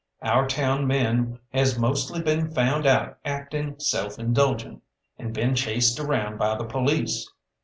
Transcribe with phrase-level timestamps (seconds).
[0.23, 4.81] Our town men has mostly been found out acting self indulgent,
[5.19, 7.31] and been chased around by the police.